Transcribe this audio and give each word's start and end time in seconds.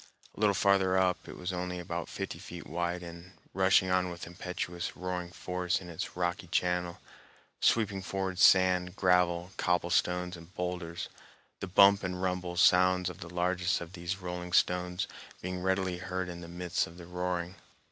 A 0.35 0.39
little 0.39 0.55
farther 0.55 0.97
up 0.97 1.27
it 1.29 1.37
was 1.37 1.53
only 1.53 1.77
about 1.77 2.09
fifty 2.09 2.39
feet 2.39 2.65
wide 2.65 3.03
and 3.03 3.33
rushing 3.53 3.91
on 3.91 4.09
with 4.09 4.25
impetuous 4.25 4.97
roaring 4.97 5.29
force 5.29 5.79
in 5.79 5.91
its 5.91 6.17
rocky 6.17 6.47
channel, 6.47 6.99
sweeping 7.61 8.01
forward 8.01 8.39
sand, 8.39 8.95
gravel, 8.95 9.51
cobblestones, 9.57 10.35
and 10.35 10.55
boulders, 10.55 11.07
the 11.59 11.67
bump 11.67 12.01
and 12.03 12.19
rumble 12.19 12.57
sounds 12.57 13.11
of 13.11 13.19
the 13.19 13.29
largest 13.31 13.79
of 13.79 13.93
these 13.93 14.17
rolling 14.17 14.53
stones 14.53 15.07
being 15.39 15.61
readily 15.61 15.99
heard 15.99 16.29
in 16.29 16.41
the 16.41 16.47
midst 16.47 16.87
of 16.87 16.97
the 16.97 17.05
roaring. 17.05 17.53